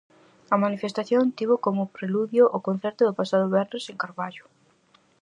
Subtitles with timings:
[0.53, 4.45] A manifestación tivo como preludio o concerto do pasado venres en Carballo.